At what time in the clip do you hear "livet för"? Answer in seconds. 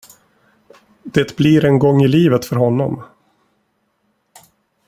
2.07-2.55